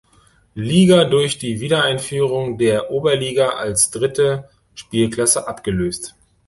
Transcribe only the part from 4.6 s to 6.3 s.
Spielklasse abgelöst.